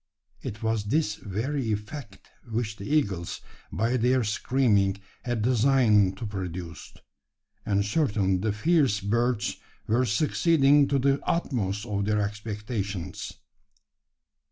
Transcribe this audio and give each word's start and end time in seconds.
It 0.41 0.63
was 0.63 0.85
this 0.85 1.13
very 1.13 1.71
effect 1.71 2.27
which 2.49 2.77
the 2.77 2.87
eagles, 2.89 3.39
by 3.71 3.97
their 3.97 4.23
screaming, 4.23 4.97
had 5.25 5.43
designed 5.43 6.17
to 6.17 6.25
produce; 6.25 6.91
and 7.67 7.85
certainly 7.85 8.37
the 8.37 8.51
fierce 8.51 8.99
birds 8.99 9.57
were 9.85 10.07
succeeding 10.07 10.87
to 10.87 10.97
the 10.97 11.19
utmost 11.23 11.85
of 11.85 12.05
their 12.05 12.19
expectations. 12.19 13.33